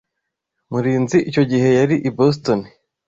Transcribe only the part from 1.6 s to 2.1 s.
yari i